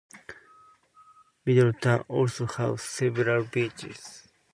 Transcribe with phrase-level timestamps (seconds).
[1.45, 4.27] Middletown also has several beaches.